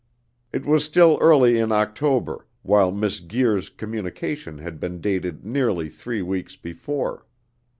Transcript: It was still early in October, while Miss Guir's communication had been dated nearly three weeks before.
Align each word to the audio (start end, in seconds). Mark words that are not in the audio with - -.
It 0.51 0.65
was 0.65 0.83
still 0.83 1.19
early 1.21 1.59
in 1.59 1.71
October, 1.71 2.47
while 2.63 2.91
Miss 2.91 3.19
Guir's 3.19 3.69
communication 3.69 4.57
had 4.57 4.79
been 4.79 4.99
dated 4.99 5.45
nearly 5.45 5.89
three 5.89 6.23
weeks 6.23 6.55
before. 6.55 7.27